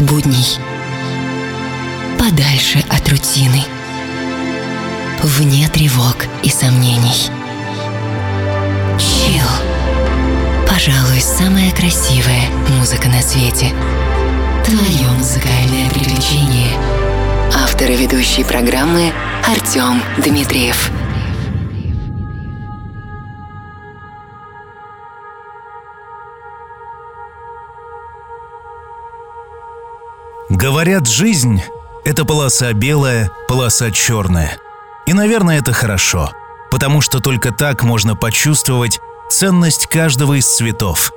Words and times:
от 0.00 0.06
будней, 0.06 0.58
подальше 2.18 2.82
от 2.88 3.08
рутины, 3.08 3.62
вне 5.22 5.68
тревог 5.68 6.16
и 6.42 6.48
сомнений. 6.48 7.30
Чил. 8.98 9.46
Пожалуй, 10.68 11.20
самая 11.20 11.70
красивая 11.72 12.48
музыка 12.78 13.08
на 13.08 13.20
свете. 13.20 13.72
Твое 14.64 15.08
музыкальное 15.18 15.90
приключение. 15.90 16.70
Автор 17.54 17.90
и 17.90 17.96
ведущий 17.96 18.44
программы 18.44 19.12
Артем 19.46 20.02
Дмитриев. 20.18 20.90
Говорят, 30.60 31.08
жизнь— 31.08 31.62
это 32.04 32.26
полоса 32.26 32.74
белая, 32.74 33.30
полоса 33.48 33.90
черная. 33.90 34.58
И, 35.06 35.14
наверное, 35.14 35.58
это 35.58 35.72
хорошо, 35.72 36.32
потому 36.70 37.00
что 37.00 37.20
только 37.20 37.50
так 37.50 37.82
можно 37.82 38.14
почувствовать 38.14 39.00
ценность 39.30 39.86
каждого 39.86 40.38
из 40.38 40.46
цветов. 40.46 41.12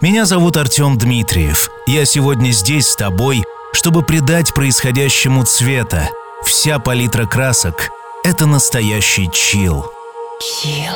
Меня 0.00 0.24
зовут 0.24 0.56
Артем 0.56 0.96
Дмитриев. 0.96 1.68
Я 1.86 2.06
сегодня 2.06 2.50
здесь 2.52 2.88
с 2.88 2.96
тобой, 2.96 3.44
чтобы 3.74 4.02
придать 4.02 4.54
происходящему 4.54 5.44
цвета. 5.44 6.08
Вся 6.42 6.78
палитра 6.78 7.26
красок— 7.26 7.90
это 8.24 8.46
настоящий 8.46 9.30
чил. 9.30 9.92
Чил. 10.40 10.94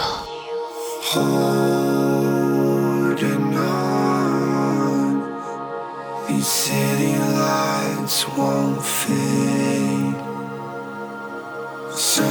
These 6.28 6.46
city 6.46 7.18
lights 7.36 7.71
won't 8.36 8.82
fade. 8.82 10.14
So 11.94 12.24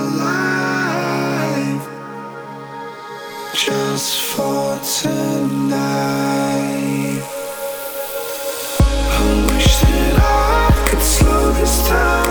alive, 0.00 1.84
just 3.54 4.20
for 4.20 4.78
tonight. 5.00 6.42
I 8.80 9.46
wish 9.46 9.76
that 9.76 10.16
I 10.18 10.84
could 10.88 11.02
slow 11.02 11.52
this 11.52 11.88
down. 11.88 12.21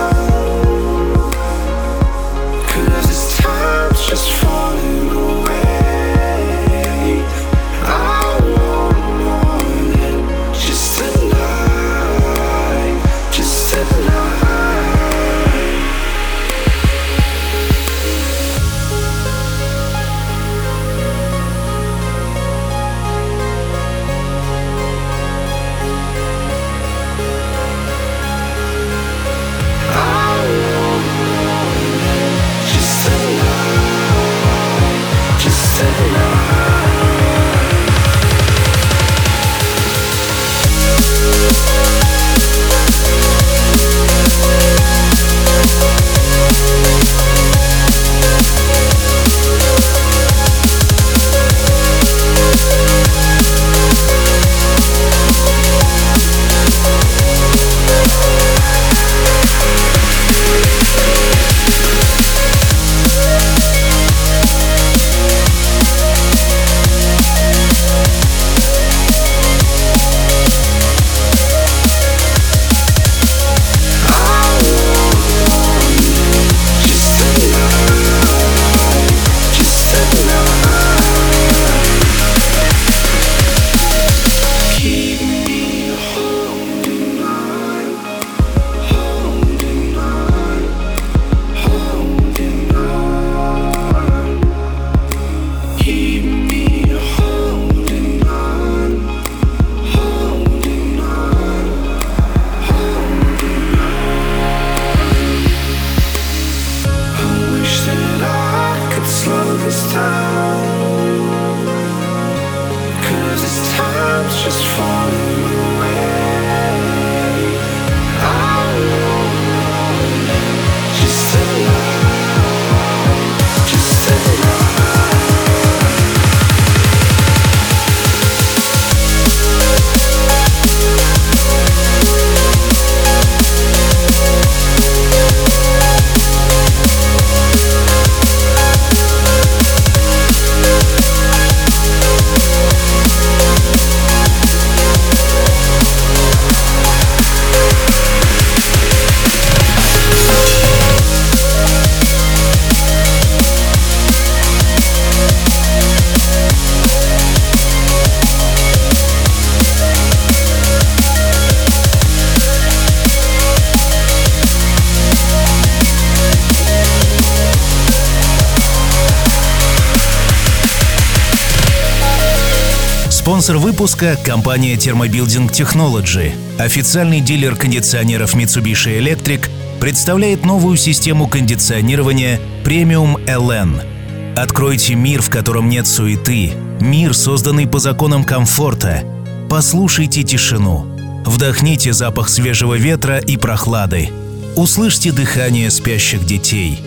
Спонсор 173.42 173.58
выпуска– 173.58 174.16
компания 174.24 174.76
Thermobuilding 174.76 175.50
Technology. 175.50 176.32
Официальный 176.60 177.20
дилер 177.20 177.56
кондиционеров 177.56 178.36
Mitsubishi 178.36 179.00
Electric 179.00 179.48
представляет 179.80 180.44
новую 180.44 180.76
систему 180.76 181.26
кондиционирования 181.26 182.38
Premium 182.64 183.16
LN. 183.26 184.36
Откройте 184.36 184.94
мир, 184.94 185.22
в 185.22 185.28
котором 185.28 185.68
нет 185.68 185.88
суеты. 185.88 186.52
Мир, 186.78 187.14
созданный 187.14 187.66
по 187.66 187.80
законам 187.80 188.22
комфорта. 188.22 189.02
Послушайте 189.50 190.22
тишину. 190.22 190.86
Вдохните 191.26 191.92
запах 191.92 192.28
свежего 192.28 192.74
ветра 192.74 193.18
и 193.18 193.36
прохлады. 193.36 194.10
Услышьте 194.54 195.10
дыхание 195.10 195.72
спящих 195.72 196.24
детей. 196.24 196.78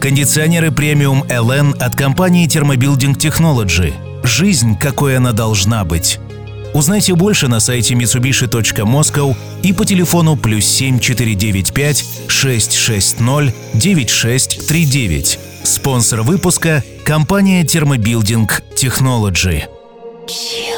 Кондиционеры 0.00 0.70
премиум 0.70 1.24
LN 1.24 1.76
от 1.76 1.96
компании 1.96 2.46
Thermobuilding 2.46 3.16
Technology. 3.16 4.07
Жизнь, 4.28 4.78
какой 4.78 5.16
она 5.16 5.32
должна 5.32 5.84
быть. 5.84 6.20
Узнайте 6.74 7.14
больше 7.14 7.48
на 7.48 7.60
сайте 7.60 7.94
mitsubishi.moscow 7.94 9.34
и 9.62 9.72
по 9.72 9.86
телефону 9.86 10.36
плюс 10.36 10.66
7495 10.66 12.04
660 12.28 13.20
9639. 13.72 15.38
Спонсор 15.64 16.22
выпуска– 16.22 16.84
компания 17.04 17.64
Thermobuilding 17.64 18.48
Technology. 18.76 19.64
Чил. 20.28 20.77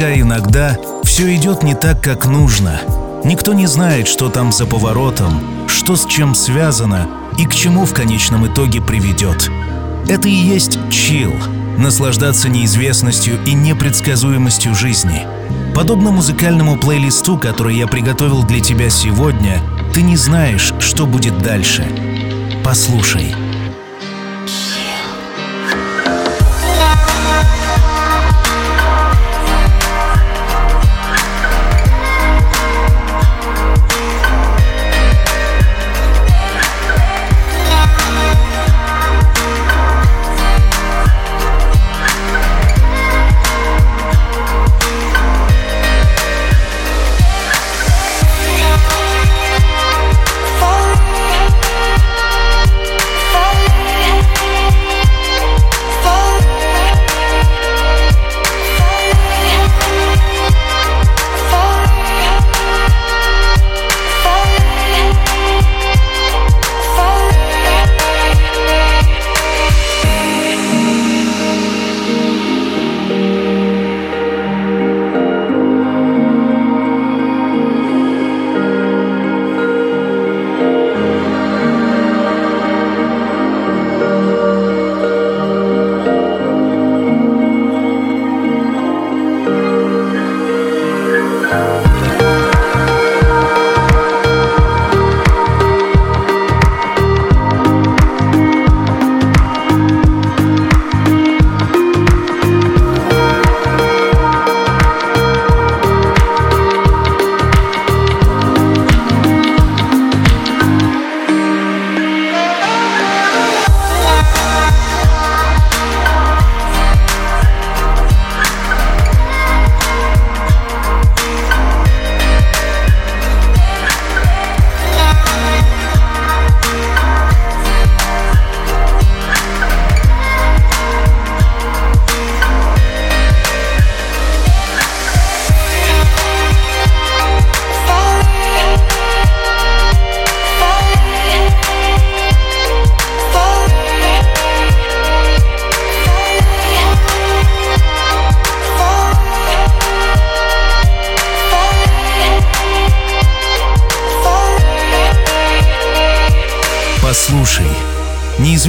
Пускай 0.00 0.22
иногда 0.22 0.78
все 1.04 1.36
идет 1.36 1.62
не 1.62 1.74
так, 1.74 2.02
как 2.02 2.24
нужно, 2.24 2.80
никто 3.22 3.52
не 3.52 3.66
знает, 3.66 4.08
что 4.08 4.30
там 4.30 4.50
за 4.50 4.64
поворотом, 4.64 5.42
что 5.68 5.94
с 5.94 6.06
чем 6.06 6.34
связано 6.34 7.06
и 7.36 7.44
к 7.44 7.54
чему 7.54 7.84
в 7.84 7.92
конечном 7.92 8.46
итоге 8.46 8.80
приведет. 8.80 9.50
Это 10.08 10.26
и 10.26 10.32
есть 10.32 10.78
чил— 10.90 11.34
наслаждаться 11.76 12.48
неизвестностью 12.48 13.44
и 13.44 13.52
непредсказуемостью 13.52 14.74
жизни. 14.74 15.26
Подобно 15.74 16.12
музыкальному 16.12 16.78
плейлисту, 16.78 17.36
который 17.36 17.76
я 17.76 17.86
приготовил 17.86 18.42
для 18.42 18.60
тебя 18.60 18.88
сегодня, 18.88 19.60
ты 19.92 20.00
не 20.00 20.16
знаешь, 20.16 20.72
что 20.78 21.04
будет 21.04 21.36
дальше. 21.42 21.86
Послушай, 22.64 23.34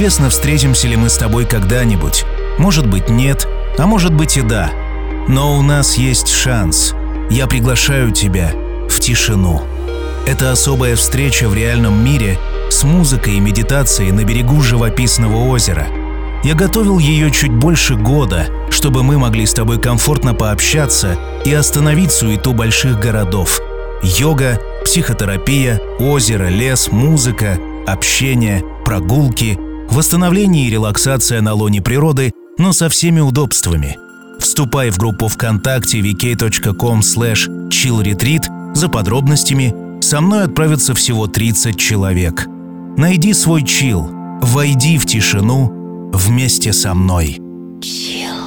неизвестно, 0.02 0.30
встретимся 0.30 0.88
ли 0.88 0.96
мы 0.96 1.08
с 1.08 1.16
тобой 1.16 1.44
когда-нибудь. 1.44 2.24
Может 2.58 2.88
быть, 2.88 3.08
нет, 3.08 3.46
а 3.78 3.86
может 3.86 4.12
быть 4.12 4.36
и 4.36 4.42
да. 4.42 4.72
Но 5.28 5.56
у 5.56 5.62
нас 5.62 5.94
есть 5.94 6.26
шанс. 6.26 6.92
Я 7.30 7.46
приглашаю 7.46 8.10
тебя 8.10 8.50
в 8.88 8.98
тишину. 8.98 9.62
Это 10.26 10.50
особая 10.50 10.96
встреча 10.96 11.48
в 11.48 11.54
реальном 11.54 12.04
мире 12.04 12.36
с 12.68 12.82
музыкой 12.82 13.34
и 13.34 13.40
медитацией 13.40 14.10
на 14.10 14.24
берегу 14.24 14.60
живописного 14.60 15.36
озера. 15.48 15.86
Я 16.42 16.54
готовил 16.54 16.98
ее 16.98 17.30
чуть 17.30 17.52
больше 17.52 17.94
года, 17.94 18.46
чтобы 18.70 19.04
мы 19.04 19.18
могли 19.18 19.46
с 19.46 19.54
тобой 19.54 19.78
комфортно 19.78 20.34
пообщаться 20.34 21.16
и 21.44 21.54
остановить 21.54 22.10
суету 22.10 22.54
больших 22.54 22.98
городов. 22.98 23.60
Йога, 24.02 24.60
психотерапия, 24.84 25.80
озеро, 26.00 26.48
лес, 26.48 26.88
музыка— 26.90 27.60
общение, 27.86 28.64
прогулки, 28.84 29.60
восстановление 29.92 30.66
и 30.66 30.70
релаксация 30.70 31.40
на 31.40 31.54
лоне 31.54 31.82
природы, 31.82 32.32
но 32.58 32.72
со 32.72 32.88
всеми 32.88 33.20
удобствами. 33.20 33.98
Вступай 34.38 34.90
в 34.90 34.98
группу 34.98 35.28
ВКонтакте 35.28 36.00
vk.com 36.00 37.00
slash 37.00 37.48
chillretreat 37.68 38.74
за 38.74 38.88
подробностями. 38.88 39.74
Со 40.00 40.20
мной 40.20 40.44
отправится 40.44 40.94
всего 40.94 41.26
30 41.26 41.78
человек. 41.78 42.46
Найди 42.96 43.32
свой 43.34 43.64
чил, 43.64 44.10
войди 44.40 44.98
в 44.98 45.06
тишину 45.06 46.10
вместе 46.12 46.72
со 46.72 46.94
мной. 46.94 47.38
Chill. 47.80 48.41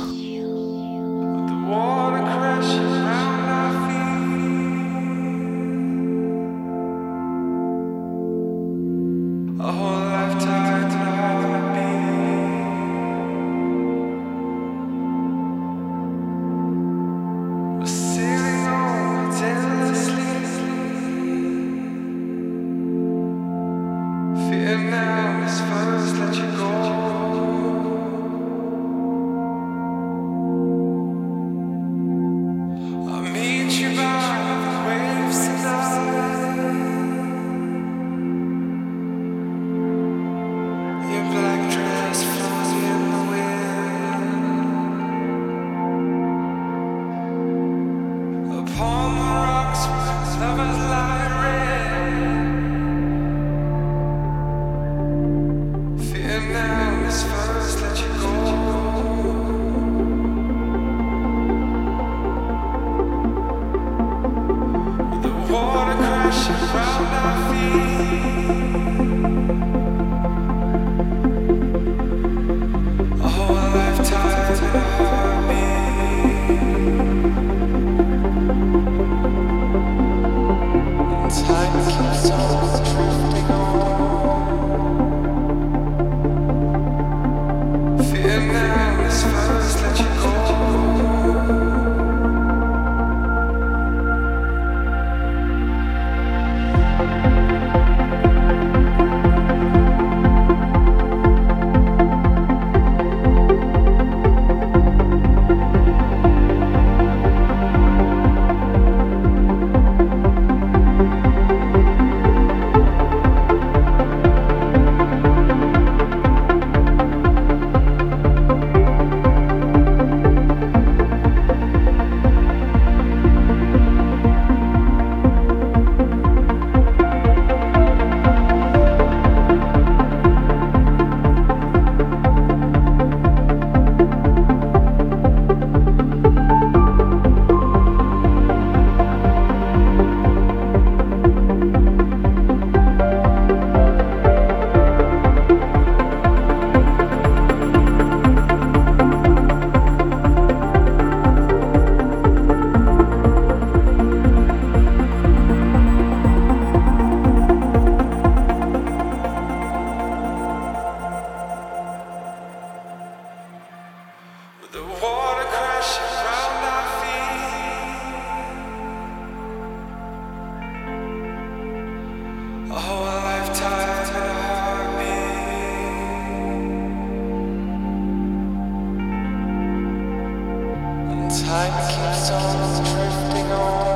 Time 181.43 181.73
keeps 181.89 182.29
on 182.31 182.83
drifting 182.85 183.51
away. 183.51 183.94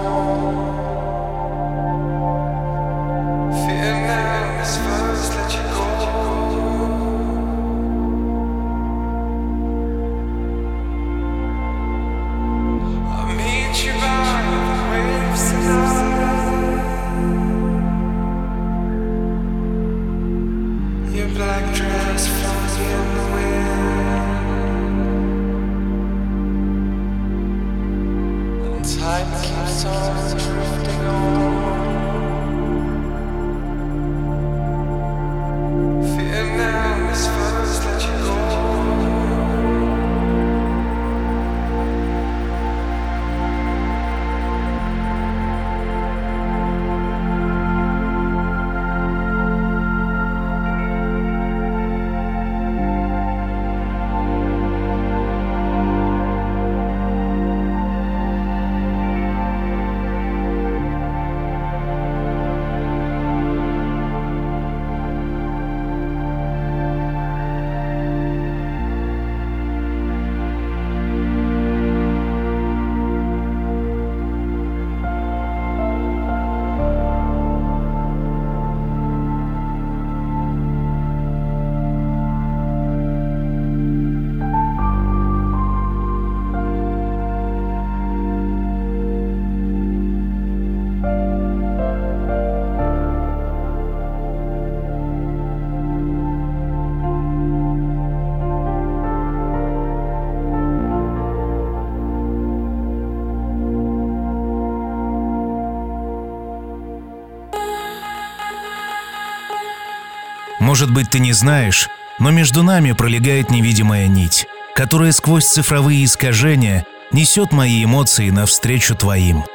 Может 110.69 110.91
быть, 110.91 111.09
ты 111.09 111.17
не 111.17 111.33
знаешь, 111.33 111.89
но 112.19 112.29
между 112.29 112.61
нами 112.61 112.91
пролегает 112.91 113.49
невидимая 113.49 114.05
нить, 114.05 114.45
которая 114.75 115.11
сквозь 115.13 115.45
цифровые 115.45 116.05
искажения 116.05 116.85
несет 117.11 117.51
мои 117.51 117.83
эмоции 117.83 118.29
навстречу 118.29 118.93
твоим. 118.93 119.45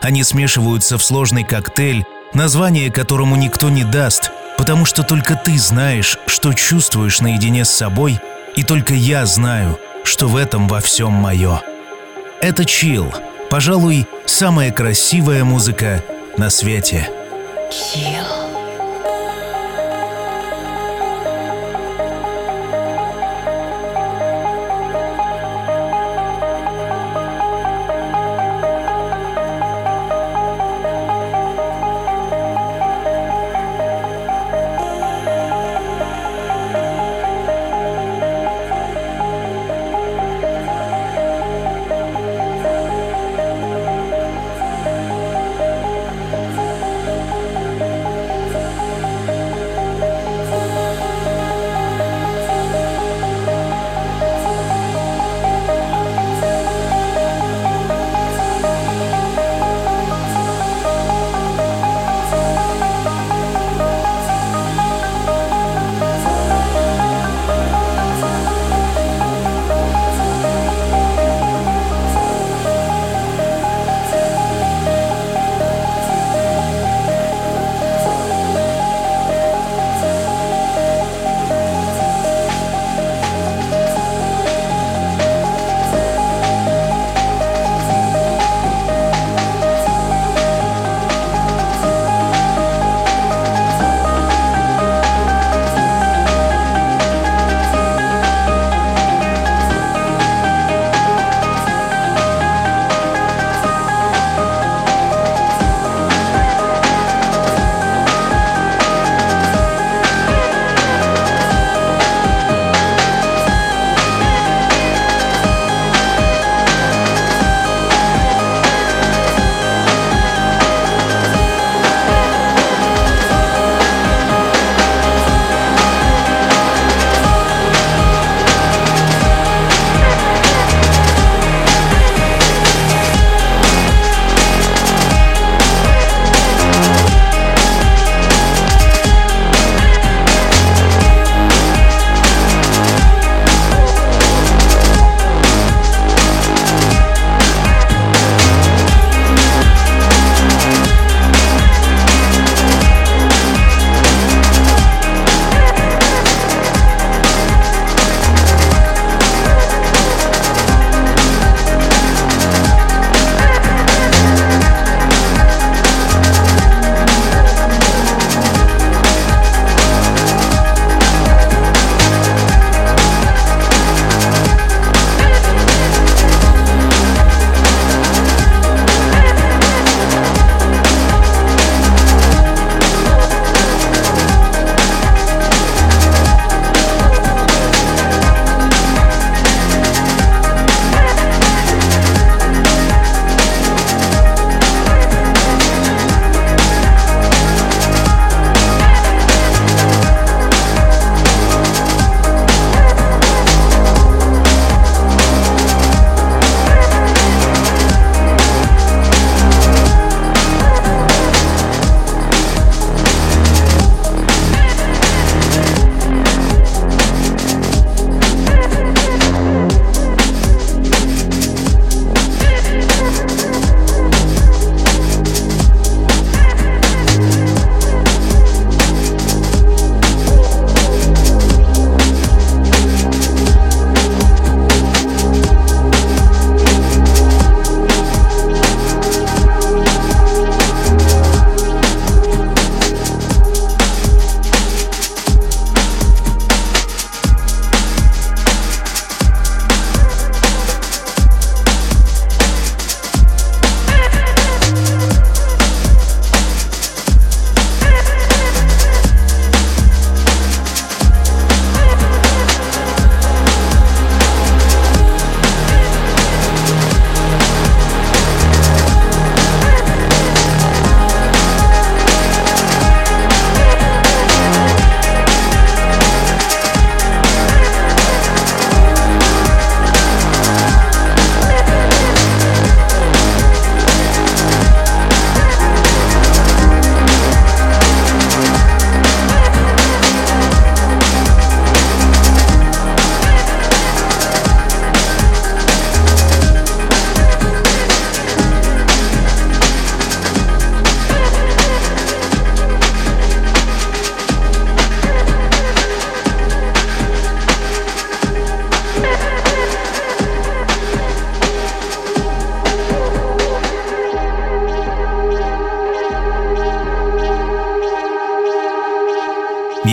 Они 0.00 0.24
смешиваются 0.24 0.98
в 0.98 1.04
сложный 1.04 1.44
коктейль, 1.44 2.04
название 2.32 2.90
которому 2.90 3.36
никто 3.36 3.70
не 3.70 3.84
даст, 3.84 4.32
потому 4.58 4.84
что 4.84 5.04
только 5.04 5.36
ты 5.36 5.56
знаешь, 5.58 6.18
что 6.26 6.52
чувствуешь 6.52 7.20
наедине 7.20 7.64
с 7.64 7.70
собой, 7.70 8.18
и 8.56 8.64
только 8.64 8.94
я 8.94 9.26
знаю, 9.26 9.78
что 10.02 10.26
в 10.26 10.36
этом 10.36 10.66
во 10.66 10.80
всем 10.80 11.12
мое. 11.12 11.62
Это 12.40 12.64
чил, 12.64 13.14
пожалуй, 13.48 14.08
самая 14.26 14.72
красивая 14.72 15.44
музыка 15.44 16.02
на 16.36 16.50
свете. 16.50 17.08
Chill. 17.70 18.43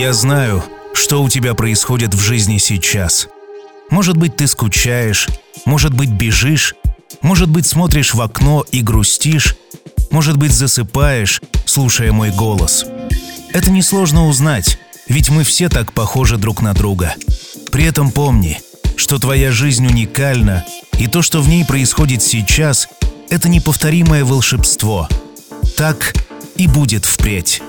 Я 0.01 0.13
знаю, 0.13 0.63
что 0.95 1.21
у 1.21 1.29
тебя 1.29 1.53
происходит 1.53 2.15
в 2.15 2.19
жизни 2.19 2.57
сейчас. 2.57 3.27
Может 3.91 4.17
быть, 4.17 4.35
ты 4.35 4.47
скучаешь, 4.47 5.27
может 5.65 5.93
быть, 5.93 6.09
бежишь, 6.09 6.73
может 7.21 7.49
быть, 7.49 7.67
смотришь 7.67 8.15
в 8.15 8.21
окно 8.21 8.65
и 8.71 8.81
грустишь, 8.81 9.55
может 10.09 10.37
быть, 10.37 10.53
засыпаешь, 10.53 11.39
слушая 11.67 12.11
мой 12.13 12.31
голос. 12.31 12.83
Это 13.53 13.69
несложно 13.69 14.25
узнать, 14.25 14.79
ведь 15.07 15.29
мы 15.29 15.43
все 15.43 15.69
так 15.69 15.93
похожи 15.93 16.37
друг 16.37 16.63
на 16.63 16.73
друга. 16.73 17.13
При 17.71 17.85
этом 17.85 18.09
помни, 18.09 18.59
что 18.95 19.19
твоя 19.19 19.51
жизнь 19.51 19.85
уникальна, 19.85 20.65
и 20.97 21.05
то, 21.05 21.21
что 21.21 21.43
в 21.43 21.47
ней 21.47 21.63
происходит 21.63 22.23
сейчас, 22.23 22.89
это 23.29 23.47
неповторимое 23.49 24.25
волшебство. 24.25 25.07
Так 25.77 26.15
и 26.55 26.65
будет 26.65 27.05
впредь. 27.05 27.61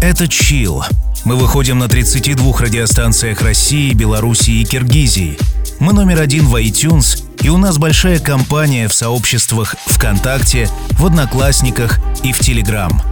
Это 0.00 0.26
«Чил». 0.28 0.82
Мы 1.26 1.36
выходим 1.36 1.78
на 1.78 1.86
32 1.86 2.58
радиостанциях 2.58 3.42
России, 3.42 3.92
Белоруссии 3.92 4.60
и 4.60 4.64
Киргизии. 4.64 5.38
Мы 5.78 5.92
номер 5.92 6.22
один 6.22 6.46
в 6.46 6.56
iTunes, 6.56 7.22
и 7.42 7.50
у 7.50 7.58
нас 7.58 7.76
большая 7.76 8.18
компания 8.18 8.88
в 8.88 8.94
сообществах 8.94 9.76
ВКонтакте, 9.86 10.70
в 10.92 11.04
Одноклассниках 11.04 12.00
и 12.22 12.32
в 12.32 12.38
Телеграм. 12.38 13.02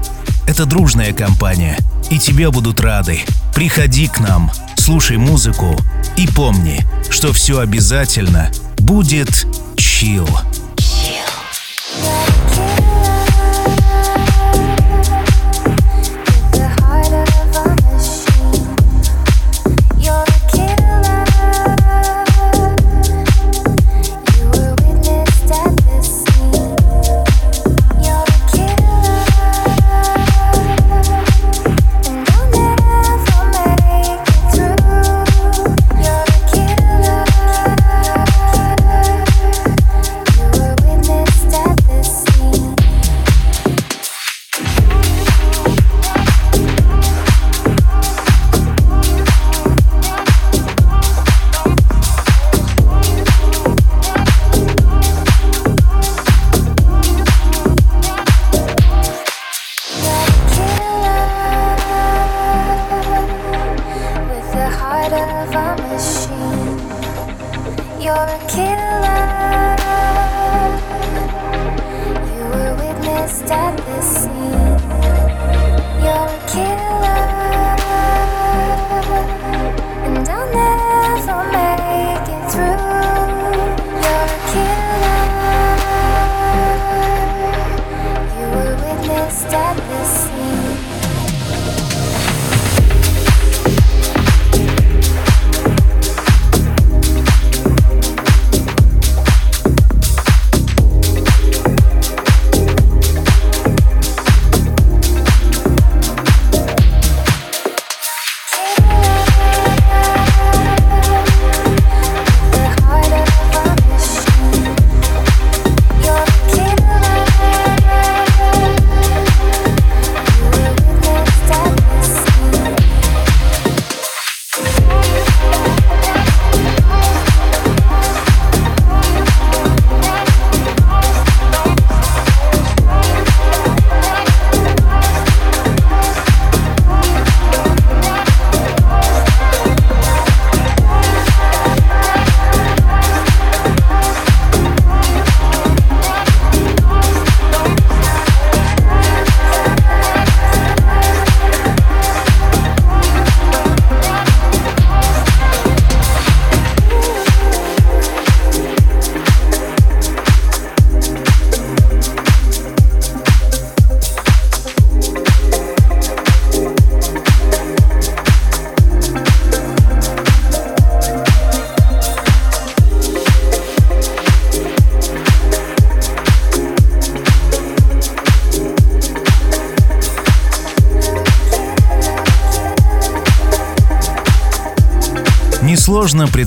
Это 0.46 0.64
дружная 0.64 1.12
компания, 1.12 1.78
и 2.10 2.18
тебе 2.18 2.50
будут 2.50 2.80
рады. 2.80 3.20
Приходи 3.54 4.08
к 4.08 4.20
нам, 4.20 4.50
слушай 4.78 5.18
музыку 5.18 5.78
и 6.16 6.26
помни, 6.26 6.86
что 7.10 7.34
все 7.34 7.60
обязательно 7.60 8.50
будет 8.78 9.46
чил. 9.76 10.26
step 89.48 90.27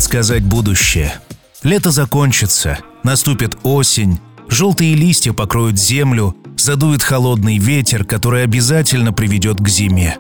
предсказать 0.01 0.43
будущее. 0.43 1.13
Лето 1.61 1.91
закончится, 1.91 2.79
наступит 3.03 3.55
осень, 3.61 4.19
желтые 4.47 4.95
листья 4.95 5.31
покроют 5.31 5.79
землю, 5.79 6.35
задует 6.57 7.03
холодный 7.03 7.59
ветер, 7.59 8.03
который 8.03 8.43
обязательно 8.43 9.13
приведет 9.13 9.59
к 9.59 9.67
зиме. 9.67 10.17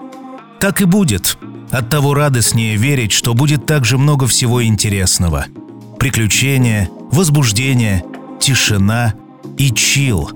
Так 0.59 0.81
и 0.81 0.85
будет. 0.85 1.35
Оттого 1.71 2.13
радостнее 2.13 2.75
верить, 2.75 3.11
что 3.11 3.33
будет 3.33 3.65
также 3.65 3.97
много 3.97 4.27
всего 4.27 4.63
интересного. 4.63 5.47
Приключения, 5.97 6.87
возбуждение, 7.11 8.03
тишина 8.39 9.15
и 9.57 9.71
чил. 9.71 10.29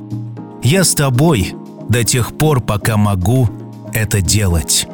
Я 0.63 0.83
с 0.83 0.95
тобой 0.95 1.53
до 1.87 2.03
тех 2.03 2.35
пор, 2.35 2.61
пока 2.61 2.97
могу 2.97 3.47
это 3.93 4.21
делать. 4.21 4.87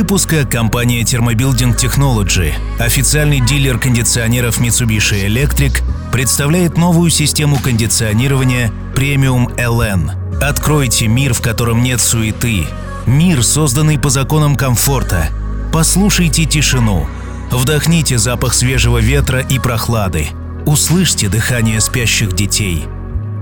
Выпуска– 0.00 0.46
компания 0.50 1.02
Thermobuilding 1.02 1.76
Technology. 1.76 2.54
Официальный 2.78 3.38
дилер 3.40 3.78
кондиционеров 3.78 4.58
Mitsubishi 4.58 5.26
Electric 5.26 5.82
представляет 6.10 6.78
новую 6.78 7.10
систему 7.10 7.58
кондиционирования 7.58 8.72
Premium 8.94 9.54
LN. 9.56 10.40
Откройте 10.42 11.06
мир, 11.06 11.34
в 11.34 11.42
котором 11.42 11.82
нет 11.82 12.00
суеты. 12.00 12.64
Мир, 13.04 13.44
созданный 13.44 13.98
по 13.98 14.08
законам 14.08 14.56
комфорта. 14.56 15.28
Послушайте 15.70 16.46
тишину. 16.46 17.06
Вдохните 17.50 18.16
запах 18.16 18.54
свежего 18.54 18.98
ветра 18.98 19.40
и 19.40 19.58
прохлады. 19.58 20.28
Услышьте 20.64 21.28
дыхание 21.28 21.78
спящих 21.78 22.32
детей. 22.32 22.86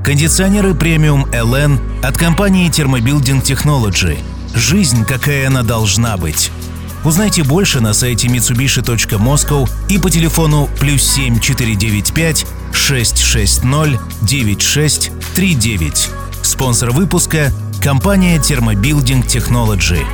Кондиционеры 0.04 0.70
Premium 0.70 1.30
LN 1.30 2.04
от 2.04 2.18
компании 2.18 2.68
Thermobuilding 2.68 3.42
Technology– 3.44 4.18
Жизнь, 4.58 5.04
какая 5.04 5.46
она 5.46 5.62
должна 5.62 6.16
быть. 6.16 6.50
Узнайте 7.04 7.44
больше 7.44 7.80
на 7.80 7.94
сайте 7.94 8.26
mitsubishi.moscow 8.26 9.70
и 9.88 9.98
по 9.98 10.10
телефону 10.10 10.68
плюс 10.80 11.02
7 11.02 11.38
495 11.38 12.44
660 12.72 13.62
9639. 14.20 16.10
Спонсор 16.42 16.90
выпуска– 16.90 17.52
компания 17.82 18.38
Thermobuilding 18.38 19.24
Technology. 19.24 20.04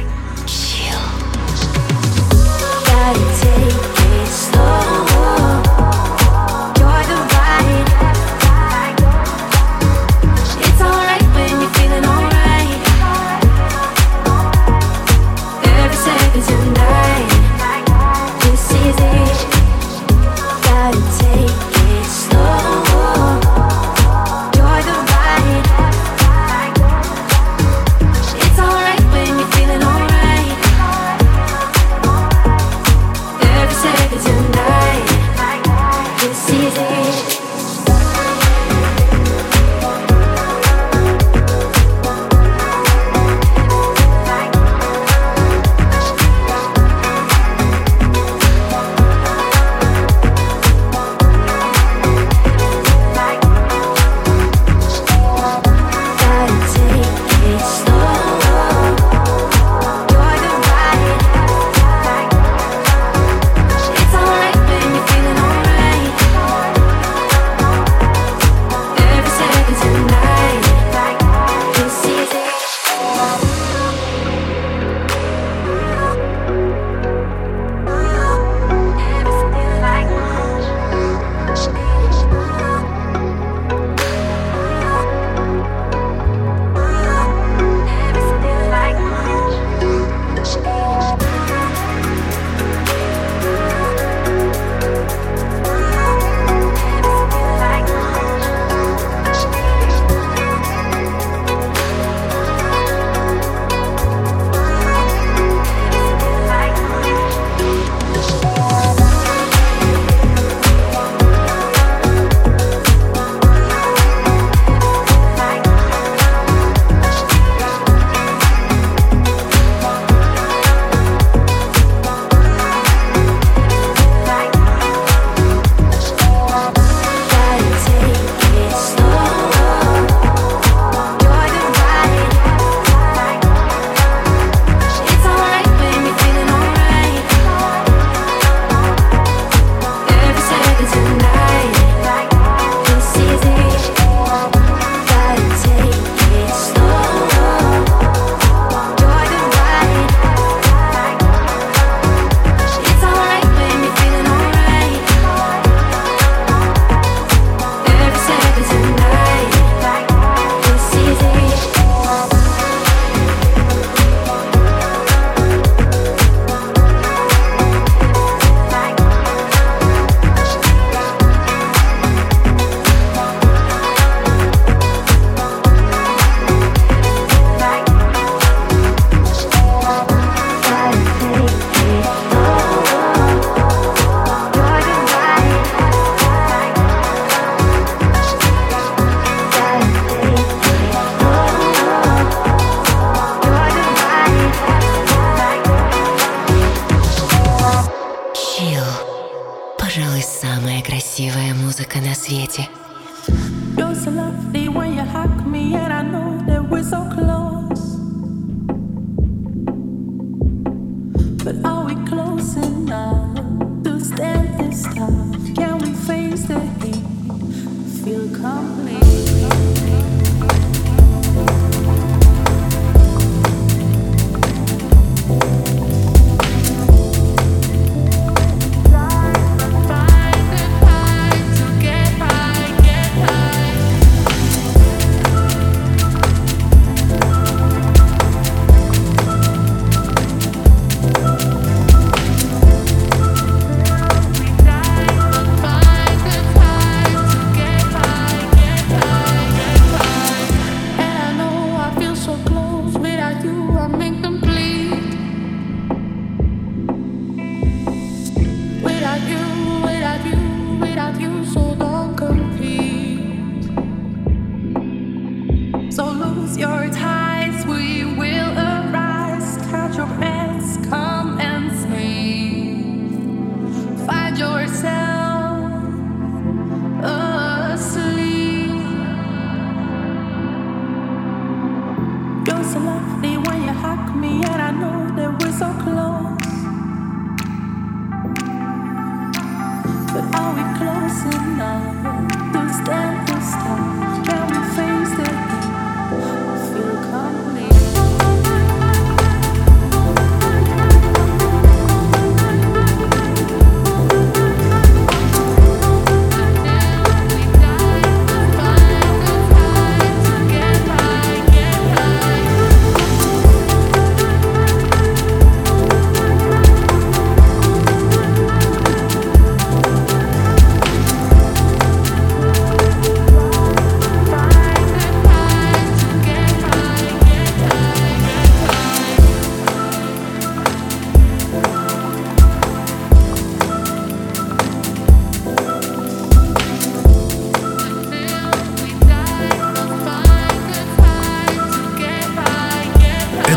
красивая 4.44 4.73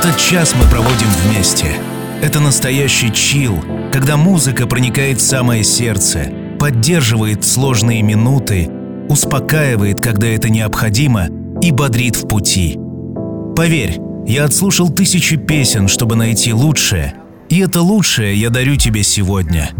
Этот 0.08 0.22
час 0.22 0.56
мы 0.56 0.64
проводим 0.70 1.10
вместе. 1.26 1.76
Это 2.22 2.40
настоящий 2.40 3.12
чил, 3.12 3.62
когда 3.92 4.16
музыка 4.16 4.66
проникает 4.66 5.20
в 5.20 5.26
самое 5.26 5.66
сердце, 5.66 6.32
поддерживает 6.58 7.44
сложные 7.44 8.02
минуты, 8.04 8.70
успокаивает, 9.10 10.00
когда 10.00 10.28
это 10.28 10.48
необходимо, 10.48 11.28
и 11.62 11.72
бодрит 11.72 12.16
в 12.16 12.26
пути. 12.26 12.80
Поверь, 13.58 14.00
я 14.26 14.46
отслушал 14.46 14.90
тысячи 14.90 15.36
песен, 15.36 15.90
чтобы 15.90 16.16
найти 16.16 16.54
лучшее, 16.54 17.16
и 17.50 17.60
это 17.60 17.82
лучшее 17.82 18.34
я 18.40 18.50
дарю 18.50 18.78
тебе 18.78 19.04
сегодня. 19.04 19.72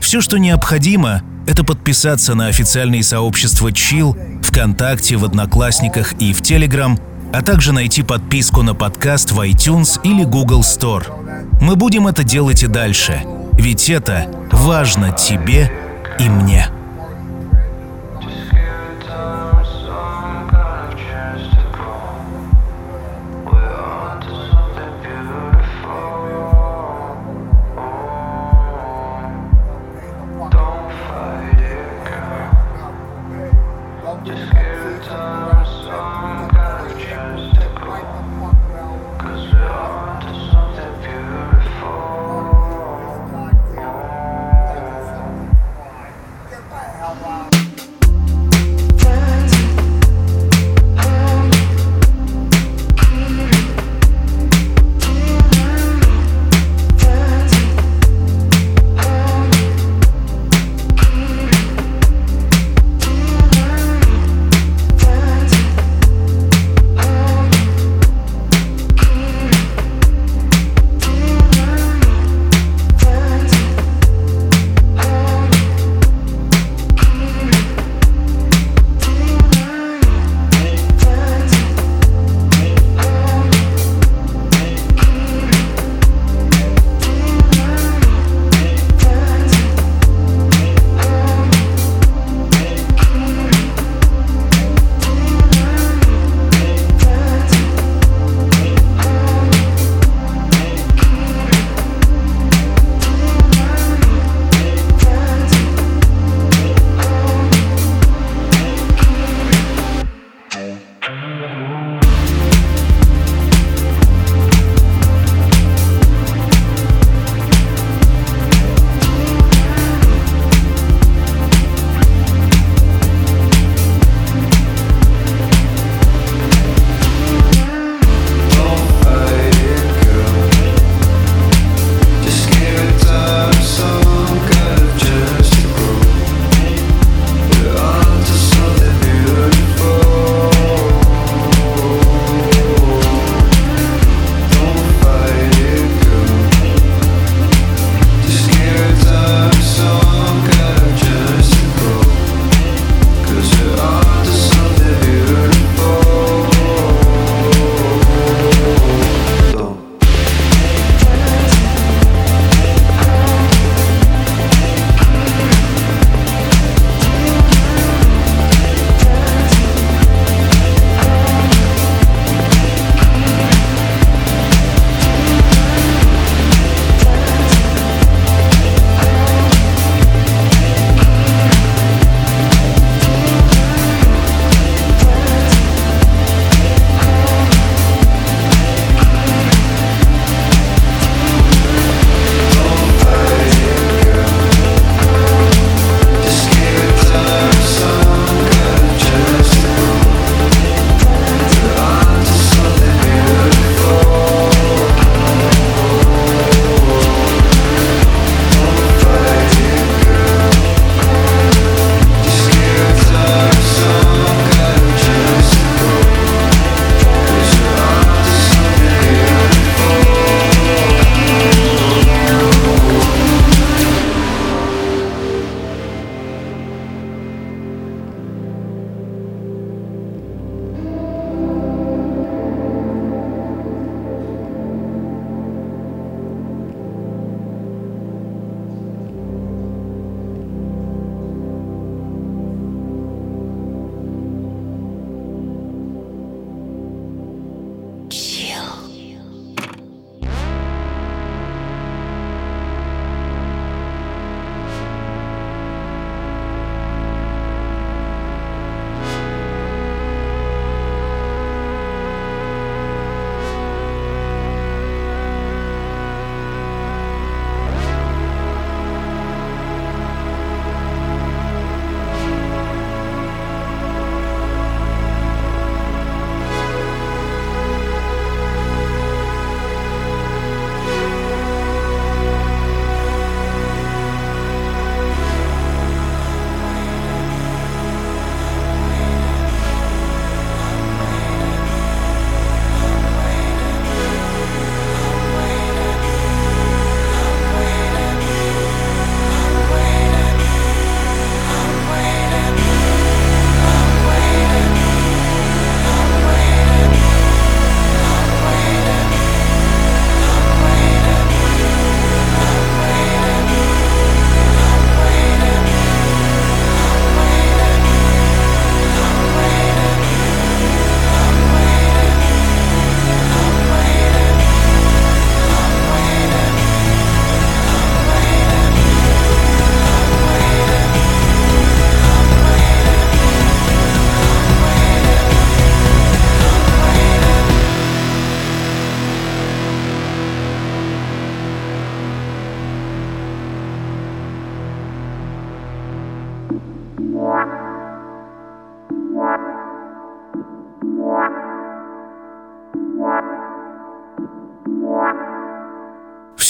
Все, 0.00 0.20
что 0.20 0.38
необходимо, 0.38 1.22
это 1.48 1.64
подписаться 1.64 2.36
на 2.36 2.46
официальные 2.46 3.02
сообщества 3.02 3.72
Chill 3.72 4.44
ВКонтакте, 4.44 5.16
в 5.16 5.24
Одноклассниках 5.24 6.12
и 6.20 6.32
в 6.32 6.40
Телеграм, 6.40 6.96
а 7.32 7.42
также 7.42 7.72
найти 7.72 8.02
подписку 8.02 8.62
на 8.62 8.74
подкаст 8.74 9.32
в 9.32 9.40
iTunes 9.40 10.00
или 10.04 10.24
Google 10.24 10.60
Store. 10.60 11.04
Мы 11.60 11.76
будем 11.76 12.06
это 12.06 12.24
делать 12.24 12.62
и 12.62 12.66
дальше, 12.66 13.22
ведь 13.52 13.88
это 13.88 14.26
важно 14.50 15.12
тебе 15.12 15.72
и 16.18 16.28
мне. 16.28 16.68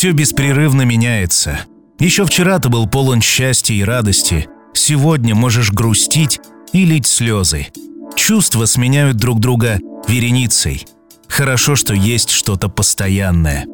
Все 0.03 0.11
беспрерывно 0.11 0.83
меняется. 0.83 1.61
Еще 2.01 2.27
вчера 2.27 2.59
ты 2.59 2.69
был 2.69 2.89
полон 2.89 3.23
счастья 3.23 3.73
и 3.73 3.85
радости. 3.85 4.49
Сегодня 4.75 5.37
можешь 5.37 5.71
грустить 5.71 6.41
и 6.73 6.85
лить 6.85 7.07
слезы. 7.07 7.69
Чувства 8.17 8.67
сменяют 8.67 9.17
друг 9.19 9.39
друга 9.39 9.79
вереницей. 10.09 10.89
Хорошо, 11.29 11.77
что 11.77 11.95
есть 11.95 12.31
что-то 12.31 12.69
постоянное. 12.69 13.65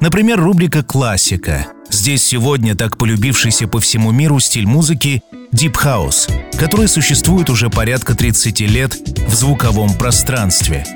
Например, 0.00 0.40
рубрика 0.40 0.82
«Классика». 0.82 1.66
Здесь 1.90 2.24
сегодня 2.24 2.74
так 2.74 2.96
полюбившийся 2.96 3.68
по 3.68 3.78
всему 3.78 4.10
миру 4.10 4.40
стиль 4.40 4.66
музыки 4.66 5.22
Deep 5.52 5.74
House, 5.74 6.32
который 6.58 6.88
существует 6.88 7.50
уже 7.50 7.68
порядка 7.68 8.14
30 8.14 8.60
лет 8.60 8.96
в 9.28 9.34
звуковом 9.34 9.92
пространстве. 9.98 10.86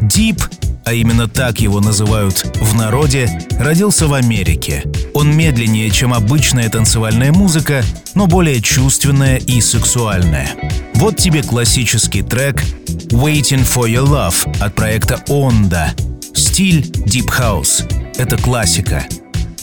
Deep 0.00 0.42
а 0.84 0.92
именно 0.92 1.28
так 1.28 1.60
его 1.60 1.80
называют 1.80 2.44
в 2.60 2.74
народе, 2.74 3.28
родился 3.58 4.06
в 4.06 4.14
Америке. 4.14 4.84
Он 5.14 5.34
медленнее, 5.34 5.90
чем 5.90 6.12
обычная 6.14 6.68
танцевальная 6.68 7.32
музыка, 7.32 7.82
но 8.14 8.26
более 8.26 8.60
чувственная 8.60 9.36
и 9.38 9.60
сексуальная. 9.60 10.50
Вот 10.94 11.16
тебе 11.16 11.42
классический 11.42 12.22
трек 12.22 12.62
«Waiting 13.10 13.64
for 13.64 13.88
Your 13.88 14.06
Love» 14.06 14.60
от 14.60 14.74
проекта 14.74 15.22
Onda. 15.28 15.90
Стиль 16.34 16.80
Deep 16.80 17.28
House. 17.28 17.84
Это 18.16 18.36
классика. 18.36 19.06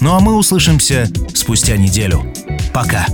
Ну 0.01 0.15
а 0.15 0.19
мы 0.19 0.35
услышимся 0.35 1.07
спустя 1.33 1.77
неделю. 1.77 2.33
Пока. 2.73 3.05